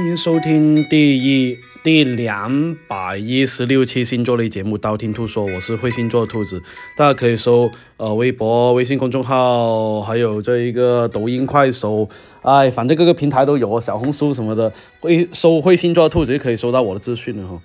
[0.00, 6.62] 欢迎收听第一第两百一十六期星座类节目《道听途说》，我是会星座兔子，
[6.96, 12.08] 大家可以搜呃微博、微信公众号，还有这一个抖音、快手，
[12.40, 17.60] 哎，反正各个平台都有，小红书什么的，会搜会星座兔子就可以收到我的资讯了哈。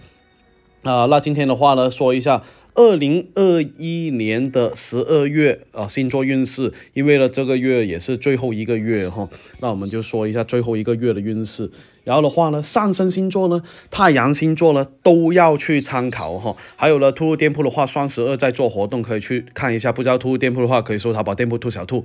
[0.84, 2.44] 啊，那今天的话呢，说一下。
[2.76, 9.28] 二零二一年的十二月啊，星座运势，因为呢这个月也是最后一个月哈，
[9.62, 11.72] 那我们就说一下最后一个月的运势。
[12.04, 16.56] 然后的话呢，上升星座呢，太阳星座呢都要去参考哈。
[16.76, 19.92] 还有呢，兔兔店铺的话，双十二在做活动，可以去看一下。
[19.92, 22.04] 不知道兔兔店铺的话，可以搜淘宝店铺兔小兔。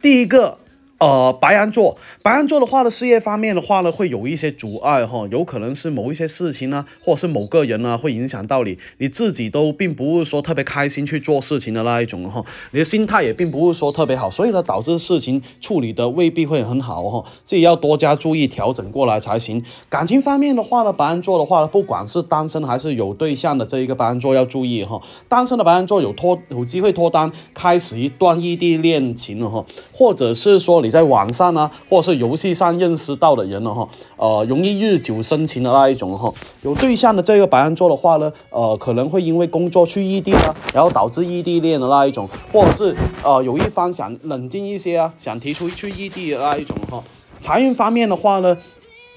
[0.00, 0.58] 第一个。
[0.98, 19.62] 呃，白羊座，白羊座的话呢，事业方面的话呢，会有一些阻碍哈，有可能是某一些事情呢，或者是某个人呢，会影响到你，你自己都并不是说特别开心去做事情的那一种哈，你的心态也并不是说特别好，所以呢，导致事情处理的未必会很好哈，自己要多加注意调整过来才行。
[19.90, 30.84] 感情方面的话呢，白羊座的话呢，不管是单身还是有对象的这一个白羊座要注意哈，单身的白羊座有脱有机会脱单，开始一段异地恋情了哈，或者是说。
[30.84, 36.32] 你在网上呢，或者是游戏上认识到的人了哈，呃，容易日久生情的那一种哈。
[36.62, 47.02] 有对象的这个白羊座的话呢，呃，可能会因为工作去异地啊，然后导致异地恋的那一种，或者是呃，有一方想冷静一些啊，想提出去异地的那一种哈。
[47.40, 48.56] 财运方面的话呢。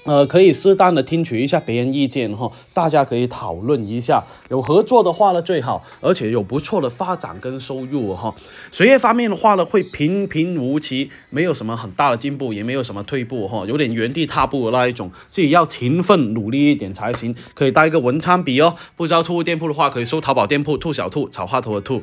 [0.08, 4.24] 呃，可以适当的听取一下别人意见哈，大家可以讨论一下。
[4.48, 8.34] 有合作的话呢最好，而且有不错的发展跟收入哈。
[8.70, 17.34] 学业方面的话呢，会平平无奇，没有什么很大的进步，也没有什么退步哈，有点原地踏步的那一种，自己要勤奋努力一点才行。
[17.52, 18.76] 可以带一个文昌笔哦。
[18.96, 22.00] 不知道兔店铺的话，可以搜淘宝店铺兔小兔草花头的兔。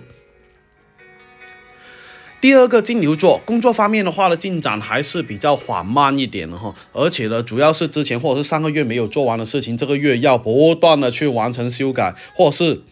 [2.45, 12.83] 第二个金牛座工作方面的话呢，进展还是比较缓慢一点的哈，而且呢，主要是之前或者是上个月没有做完的事情，这个月要不断的去完成修改，或是，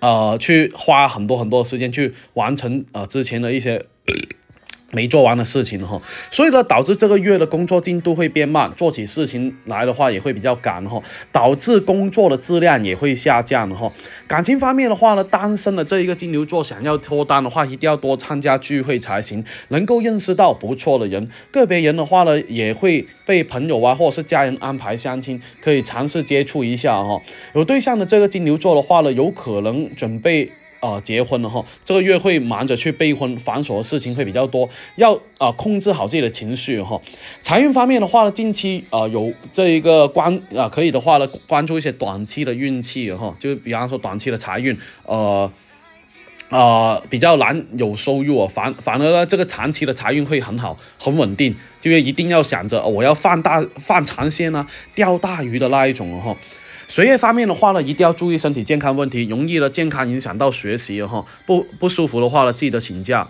[0.00, 3.86] 呃，去花很多很多时间去完成呃之前的一些。
[4.92, 13.88] 没做完的事情哈，所以呢，导致这个月的工作进度会变慢，做起事情来的话也会比较赶哈，导致工作的质量也会下降哈。
[14.26, 21.30] 感情方面的话呢，单身的这一个金牛座想要脱单的话，一定要多参加聚会才行，能够认识到不错的人。
[21.50, 27.20] 个别人的话呢，也会被朋友啊或者是家人安排相亲，可以尝试接触一下哈。
[27.54, 30.50] 有对象的这个金牛座的话呢，有可能准备。
[30.80, 36.98] 呃，结婚了哈，这个月会忙着去备婚，繁琐的事情会比较多，要啊控制好自己的情绪哈。
[37.42, 44.74] 财运方面的话呢，近期啊有这一个关啊可以的话呢，关注一些短期的运气哈，就比方说短期的财运，
[45.04, 45.52] 呃
[46.48, 56.34] 啊比较难有收入啊，反反而呢这个长期的财运会很好，很稳定，就一定要想着我要放大放长线啊，钓大鱼的那一种哈。
[56.90, 63.28] 学业方面的话呢，一定要注意身体健康问题，容易的健康影响到学习哈，不不舒服的话呢，记得请假，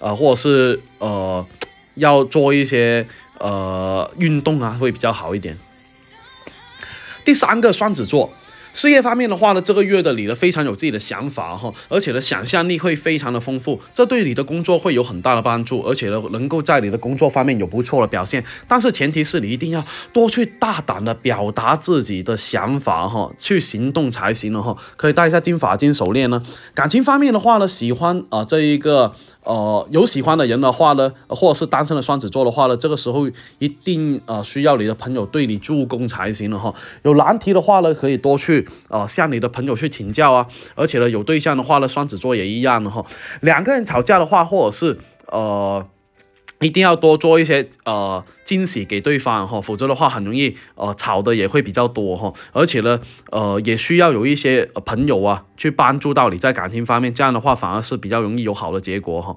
[0.00, 1.46] 呃，或者是呃，
[1.94, 3.06] 要做一些
[3.38, 5.56] 呃运动啊，会比较好一点。
[7.24, 8.32] 第三个双子座。
[8.72, 18.44] 事业方面的话呢，这个月的你呢非常有自己的想法哈，而且呢想象力会非常的丰富，这对你的工作会有很大的帮助，而且呢能够在你的工作方面有不错的表现。
[18.68, 24.76] 但是前提是你一定要多去大胆的表达自己的想法哈，去行动才行了哈。
[24.96, 26.42] 可以戴一下金发金手链呢。
[26.74, 29.14] 感情方面的话呢，喜欢啊这一个。
[29.42, 33.26] 呃，有喜欢的人的话呢，或者是单身的双子座的话呢，这个时候
[33.58, 36.72] 一定呃需要你的朋友对你助攻才行了哈。
[37.04, 40.46] 有难题的话呢，可以多去呃向你的朋友去请教啊。
[40.74, 43.04] 而且呢，有对象的话呢，双子座也一样的哈。
[43.40, 45.86] 两个人吵架的话，或者是呃。
[46.62, 53.00] 一定要多做一些呃惊喜给对方哈，否则的话很容易呃吵的也会比较多哈，而且呢
[53.30, 59.34] 呃也需要有一些朋友啊去帮助到你在感情方面，这样的话反而是比较容易有好的结果哈。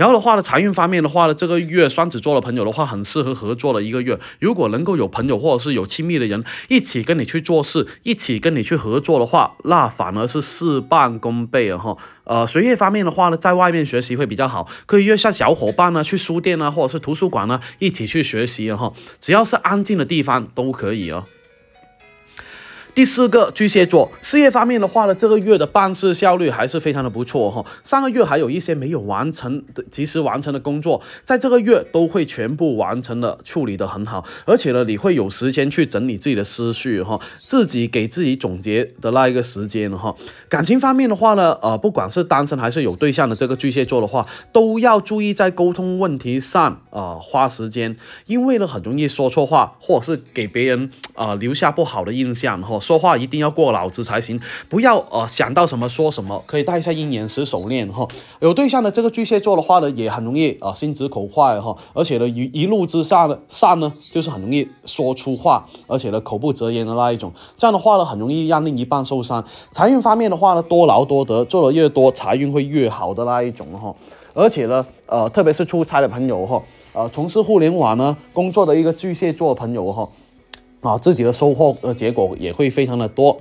[0.00, 4.18] 然后的话呢，财运方面的话呢，这个月双子座的朋友的话，很适合合作的一个月。
[4.38, 11.98] 如果能够有朋友或者是有亲密的人一起跟你去做事，一起跟你去合作的话，那反而是事半功倍了哈。
[12.24, 18.94] 呃，学业方面的话呢，在外面学习会比较好，可以约下小伙伴呢去书店啊，或者是图书馆呢一起去学习哈。
[19.20, 21.26] 只要是安静的地方都可以哦。
[22.92, 27.64] 第四个巨蟹座事业方面的话呢，这个月的办事效率还是非常的不错哈。
[27.84, 34.26] 上个月还有一些没有完成的、及时完成的工作，在这个月都会全部完成了，处理的很好。
[34.44, 40.14] 而且呢，你会有时间去整理自己的思绪哈，自己给自己总结的那一个时间哈。
[40.48, 47.96] 感情方面的话呢，呃，不管是单身还是有对象的这个巨蟹座的话，都要注意在沟通问题上啊花时间，
[48.26, 52.79] 因为呢很容易说错话，或者是给别人啊留下不好的印象哈。
[52.80, 58.08] 说话一定要过脑子才行，不要呃想到什么说什么，可以带一下鹰眼石手链哈。
[58.40, 69.44] 有对象的这个巨蟹座的话呢，也很容易啊心直口快哈，而且呢一一路之下呢上呢就是很容易说出话，而且呢口不择言的那一种，这样的话呢很容易让另一半受伤。
[69.70, 73.94] 财运方面的话呢，多劳多得，做的越多财运会越好的那一种哈。
[74.32, 76.62] 而且呢呃特别是出差的朋友哈，
[76.92, 80.08] 呃从事互联网呢工作的一个巨蟹座朋友哈。
[80.80, 83.40] 啊，自己的收获呃结果也会非常的多。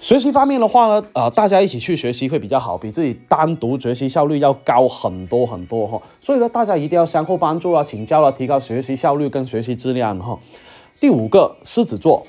[0.00, 6.00] 学习方面的话呢，呃，大家一起去学习会比较好，比自己单独学习效率要高很多很多哈。
[6.20, 10.38] 所以呢，大家一定要相互帮助啊，请教了，提高学习效率跟学习质量哈。
[11.00, 12.26] 第五个，狮子座。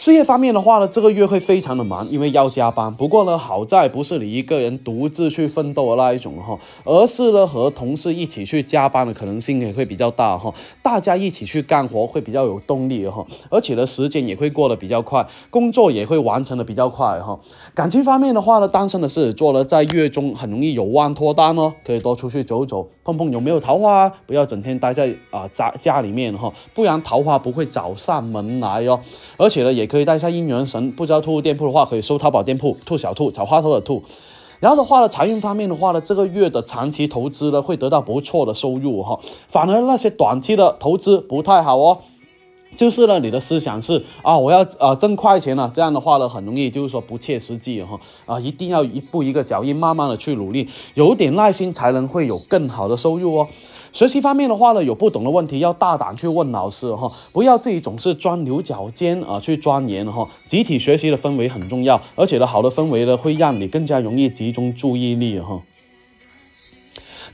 [0.00, 2.94] 事业方面的话呢，这个月会非常的忙，因为要加班。
[2.94, 10.50] 不过呢，好在不是你一个人独自去奋斗的那一种哈，而是呢和同事一起去加班的可能性也会比较大哈。
[10.82, 17.38] 大家一起去干活会比较有动力哈，而且呢时间也会过得比较快，工作也会完成的比较快哈。
[17.74, 28.98] 感情方面的话呢，单身的狮子座呢在月中很容易有望脱单哦，可以多出去走走，碰碰有没有桃花，不要整天待在啊家家里面哈，不然桃花不会找上门来哦。
[29.36, 29.89] 而且呢也。
[29.90, 34.00] 可以带一下姻缘神，不知道兔店铺的话，可以搜淘宝店铺“兔小兔草花头”的兔。
[34.60, 41.98] 然后的话呢，财运方面的话呢，这个月的长期投资呢会得到不错的收入哈，反而那些短期的投资不太好哦。
[42.76, 53.48] 就是呢，你的思想是啊，我要啊挣快钱了，这样的话呢，很容易就是说不切实际哈啊，一定要一步一个脚印，慢慢的去努力，有点耐心才能会有更好的收入哦。
[53.92, 60.26] 学习方面的话呢，有不懂的问题要大胆去问老师哈，不要自己总是钻牛角尖啊去钻研哈。
[60.46, 65.60] 集体学习的氛围很重要，而且呢，好的氛围呢会让你更加容易集中注意力哈。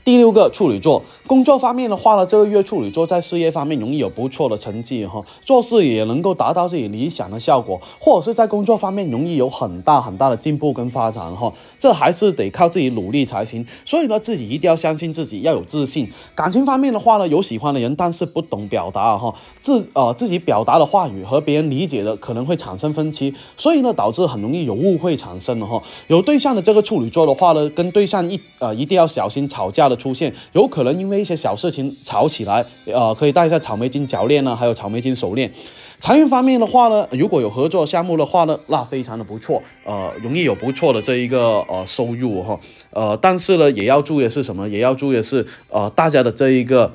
[0.03, 13.65] 第六个处女座，工作方面的话呢，这个月处女座在事业方面容易有不错的成绩哈，做事也能够达到自己理想的效果，或者是在工作方面容易有很大很大的进步跟发展哈，这还是得靠自己努力才行。
[13.83, 16.09] 所以呢，自己一定要相信自己，要有自信。
[16.33, 25.83] 感情方面的话呢，有喜欢的人，但是不懂表达哈，自呃自己表达的话语和别人理解的可能会产生分歧，所以呢，导致很容易有误会产生了哈。
[26.07, 29.96] 有对象的这个处女座的话呢，跟对象一呃一定要小心吵架的。
[29.97, 35.51] 出现有可能因为一些小事情吵起来，呃，可以带一下草莓金脚链呢，还有草莓金手链。
[35.99, 42.59] 财运方面的话呢，如果有合作项目的话呢，那非常的不错，呃，容易有不错的这一个呃收入哈，
[42.91, 44.69] 呃，但是呢，也要注意的是什么？
[44.69, 46.93] 也要注意的是，呃，大家的这一个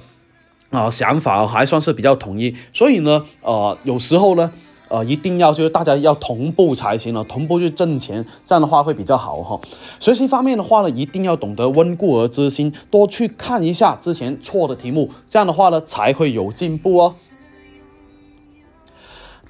[0.71, 4.51] 啊想法还算是比较统一，所以呢，呃，有时候呢。
[4.93, 9.59] 呃，一定要就是大家要同步才行了，同步去挣钱，这样的话会比较好哈。
[9.99, 17.15] 学习方面的话呢，一定要懂得温故而知新，多去看一下之前错的题目，这样的话呢才会有进步哦。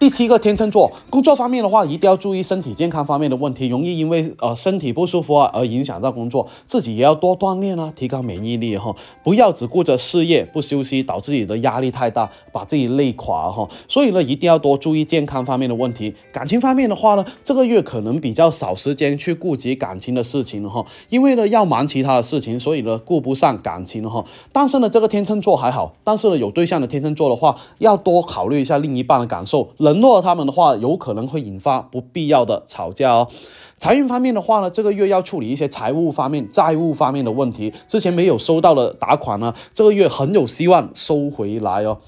[0.03, 13.69] 第七个天秤座，工作方面的话，一定要注意身体健康方面的问题，容易因为呃身体不舒服啊而影响到工作，自己也要多锻炼啊，提高免疫力哈，不要只顾着事业不休息，导致自己的压力太大，把自己累垮哈。
[13.87, 16.13] 所以呢，一定要多注意健康方面的问题。
[16.33, 24.25] 感情方面的话呢，这个月可能比较少时间去顾及感情的事情哈，因为呢要忙其他的事情，所以呢顾不上感情哈。
[24.51, 29.69] 但是呢这个天秤座还好，但是呢有对象的天秤座的话，要多考虑一下另一半的感受。
[29.93, 33.29] 冷落他们的话，有可能会引发不必要的吵架哦。
[33.77, 37.75] 财运方面的话呢，这个月要处理一些财务方面、债务方面的问题。
[37.87, 41.99] 之前没有收到的打款呢，这个月很有希望收回来哦。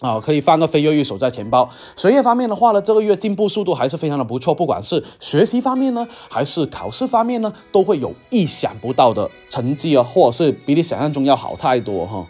[0.00, 1.70] 啊，可以放个飞跃玉手在钱包。
[1.96, 4.54] 学业方面的话呢，这个月进步速度还是非常的不错。
[4.54, 12.26] 不管是学习方面呢，还是考试方面呢，都会有意想不到的成绩哦，或者是比你想象中要好太多哈。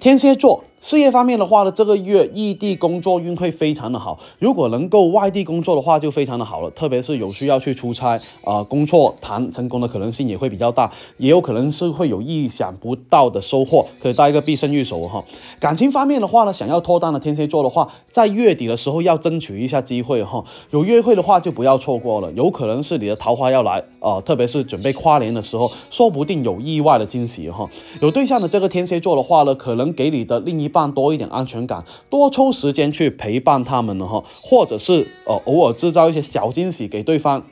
[0.00, 0.64] 天蝎座。
[0.80, 4.18] 事业方面的话呢，这个月异地工作运会非常的好。
[4.38, 6.70] 如果能够外地工作的话，就非常的好了。
[6.70, 15.22] 特别是有需要去出差啊，工作谈成功的可能性也会比较大，也有可能是会有意想不到的收获，可以带一个必胜玉手哈。
[15.58, 20.42] 感情方面的话呢，想要脱单的天蝎座的话，在月底的时候要争取一下机会哈。
[20.70, 24.18] 有约会的话就不要错过了，有可能是你的桃花要来啊。
[24.22, 27.68] 特别是准备跨年的时候，说不定有意外的惊喜哈。
[28.00, 37.44] 有对象的这个天蝎座的话呢，可能给你的另一半多一点安全感，多抽时间去陪伴他们了哈，或者是呃偶尔制造一些小惊喜给对方。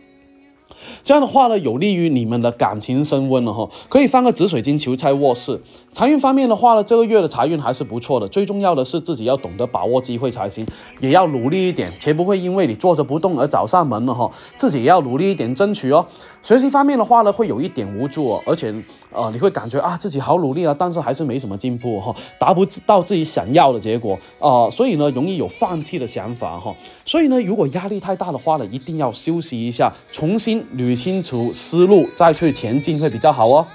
[1.03, 3.69] 这样的话呢，有利于你们的感情升温了哈。
[3.89, 5.61] 可以放个紫水晶球在卧室。
[5.91, 8.29] 财运方面的话呢，这个月的财运还是不错的。
[8.29, 10.67] 最重要的是自己要懂得把握机会才行，
[11.01, 14.31] 也要努力一点，且不会因为你坐着不动而找上门了哈。
[14.57, 16.07] 自己也要努力一点争取哦。
[16.43, 18.73] 学习方面的话呢，会有一点无助，哦，而且
[19.11, 26.73] 呃，你会感觉啊自己好努力啊，但是还是没什么进步哈，达不到自己想要的结果啊，所以呢，容易有放弃的想法哈。
[27.05, 33.67] 所以呢，如果压力太大的话呢，一定要休息一下，重新捋清楚思路，再去前进会比较好哦。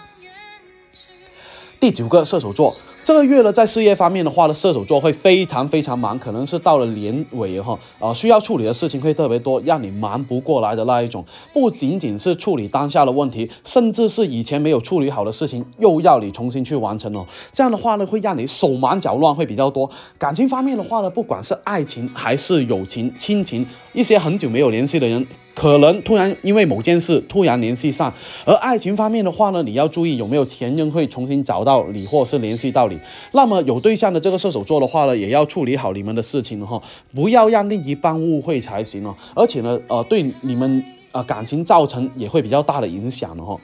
[1.80, 2.74] 第九个射手座，
[3.04, 11.26] 这个月呢，在事业方面的话呢，射手座会非常非常忙，可能是到了年尾哈，啊，需要处理的事情会特别多，让你忙不过来的那一种。
[11.52, 17.28] 不仅仅是处理当下的问题，甚至是以前没有处理好的事情，又要你重新去完成哦。
[17.52, 19.90] 这样的话呢，会让你手忙脚乱，会比较多。
[20.18, 25.28] 感情方面的话呢，不管是爱情还是友情、亲情，一些很久没有联系的人。
[25.56, 28.14] 可能突然因为某件事突然联系上，
[28.46, 33.00] 而爱情方面的话呢，你要注意有没有前任会重新找到你，或是联系到你。
[33.34, 36.82] 那么有对象的这个射手座的话呢，也要处理好你们的事情哈，
[37.14, 39.16] 不要让另一半误会才行哦。
[39.36, 43.56] 而且呢，呃，对你们呃感情造成也会比较大的影响的哈。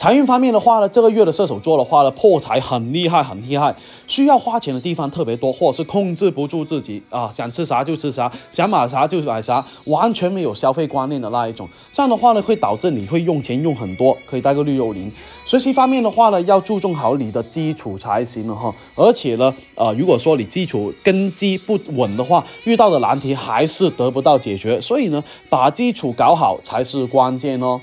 [0.00, 3.76] 财运方面的话呢，这个月的射手座的话呢，破财很厉害，很厉害，
[4.06, 11.68] 需要花钱的地方特别多，或者是控制不住自己啊，想吃啥就吃啥，想买啥就买啥，完全没有消费观念的那一种。
[11.92, 15.12] 这样的话呢，会导致你会用钱用很多，可以带个绿幽灵。
[15.44, 18.74] 学习方面的话呢，要注重好你的基础才行了哈。
[18.96, 24.80] 而且呢，呃，如果说你基础根基不稳的话，遇到的难题还是得不到解决。
[24.80, 27.78] 所以呢，把基础搞好才是关键哦。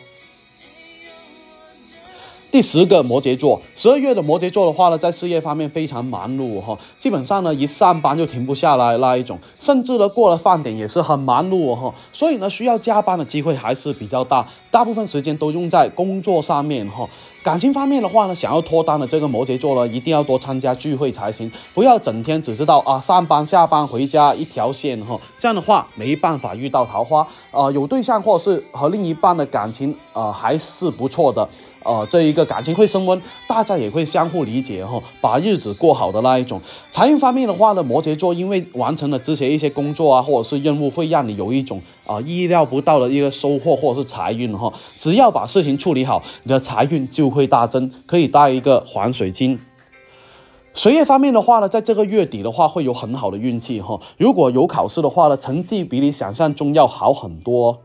[2.58, 17.08] 第十个摩羯座，十二月的摩羯座的话呢，在事业方面非常忙碌哈，基本上呢一上班就停不下来那一种，甚至呢过了饭点也是很忙碌哈，所以呢需要加班的机会还是比较大，大部分时间都用在工作上面哈。
[17.44, 31.48] 感情方面的话呢，想要脱单的这个摩羯座呢，一定要多参加聚会才行，不要整天只知道啊上班下班回家一条线哈，这样的话没办法遇到桃花啊，有对象或者是和另一半的感情啊还是不错的。
[31.88, 36.60] 呃，这一个感情会升温，大家也会相互理解哈，把日子过好的那一种。
[36.92, 44.74] 财运方面的话呢，摩羯座因为完成了之前一些工作啊，或者是任务，会让你有一种啊意料不到的一个收获或者是财运哈。
[44.98, 49.58] 只要把事情处理好，你的财运就会大增，可以带一个黄水晶。
[50.74, 53.98] 学业方面的话呢，在这个月底的话会有很好的运气哈。
[54.18, 57.80] 如果有考试的话呢，成绩比你想象中要好很多。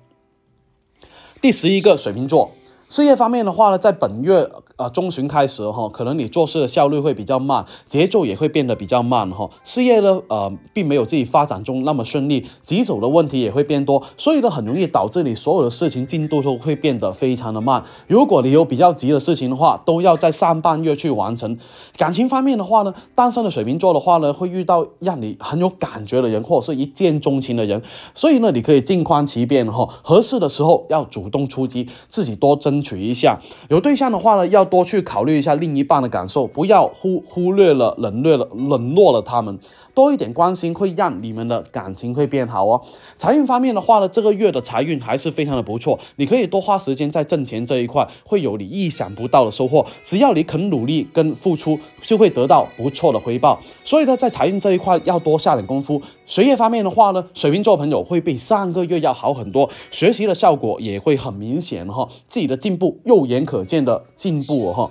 [1.40, 2.50] 第十一个水瓶座。
[2.92, 9.48] 事业方面的话呢，在本月啊中旬开始哈，可能你做事的效率会比较慢，节奏也会变得比较慢哈。
[9.64, 17.82] 事业呢，呃，并没有自己发展中那么顺利，棘手的问题也会变多，所以呢，很容易导致你所有的事情进度都会变得非常的慢。
[18.06, 21.56] 如果你有比较急的事情的话，都要在上半月去完成。
[21.96, 27.80] 感情方面的话呢，单身的水瓶座的话呢，会遇到让你很有感觉的人，或者是一见钟情的人，
[28.14, 32.82] 所以呢，你可以静观其变哈，合适的时候要主动出击，自己多争。
[32.82, 33.38] 取一下，
[33.68, 39.58] 有对象的话呢，要多去考虑一下另一半的感受，不要忽忽略了、冷略了、冷落了他们，
[39.94, 42.80] 多一点关心会让你们的感情会变好哦。
[43.14, 49.84] 财运方面的话呢，这个月的财运还是非常的不错，你可以多花时间在挣钱这一块，会有你意想不到的收获。
[50.02, 53.60] 只要你肯努力跟付出，就会得到不错的回报。
[53.84, 56.00] 所以呢，在财运这一块要多下点功夫。
[56.24, 64.90] 学业方面的话呢，水瓶座朋友会比上个月要好很多，学习的效果也会很明显哈，自己的进步肉眼可见的进步哈。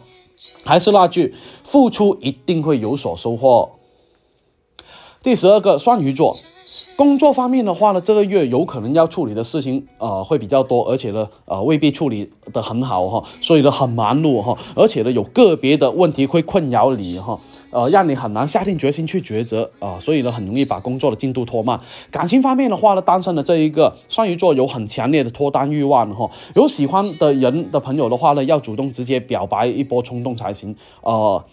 [0.63, 3.69] 还是那句，付出一定会有所收获。
[5.23, 6.35] 第十二个双鱼座。
[6.95, 21.79] 工作方面的话呢，这个月有可能要处理的事情，呃，会比较多，而且呢，呃，未必处理的很好哈，所以呢，很忙碌哈，而且呢，有个别的问题会困扰你哈，呃，让你很难下定决心去抉择啊，所以呢，很容易把工作的进度拖慢。
[22.09, 31.43] 感情方面的话呢，单身的这一个双鱼座有很强烈的脱单欲望哈，有喜欢的人的朋友的话呢，要主动直接表白一波冲动才行，呃。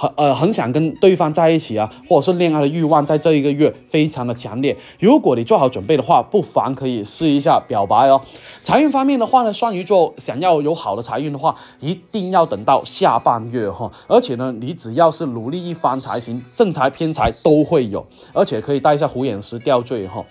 [0.00, 4.76] 很呃很想跟对方在一起啊，或者是恋爱的欲望在这一个月非常的强烈。
[5.00, 8.22] 如果你做好准备的话，不妨可以试一下表白哦。
[8.62, 13.90] 财运方面的话呢，双鱼座想要有好的财运的话，一定要等到下半月哈。
[14.06, 20.24] 而且呢，你只要是努力一番才行，正财偏财都会有，而且可以带一下虎眼石吊坠哈。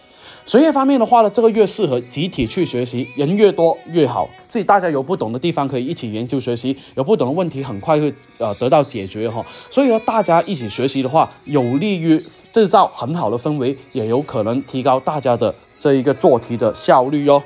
[0.48, 4.30] 学业方面的话呢，这个月适合集体去学习，人越多越好。
[4.48, 9.46] 自己大家有不懂的地方可以一起研究学习，有不懂的问题很快会呃得到解决哈。
[9.70, 12.18] 所以呢，大家一起学习的话，有利于
[12.50, 17.44] 制造很好的氛围，也有可能提高大家的这一个做题的效率哟。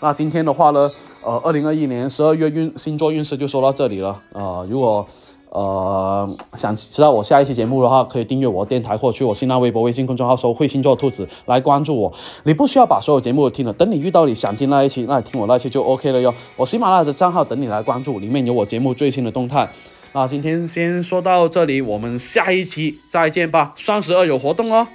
[0.00, 0.90] 那今天的话呢，
[1.22, 4.20] 呃，二零二一年十二月运星座运势就说到这里了。
[4.32, 5.06] 呃，如果
[5.50, 12.12] 呃，想知道我下一期节目的话，可以订阅我电台或去我新浪微博、微信公众号搜“会星座兔子”来关注我。
[12.44, 16.34] 你不需要把所有节目都听了，等你遇到你想听那一期，那你听我那期就 OK 了哟。
[16.56, 19.70] 我喜马拉雅的账号等你来关注，里面有我节目最新的动态。
[20.12, 23.72] 那今天先说到这里，我们下一期再见吧。
[23.76, 24.88] 双十二有活动哦。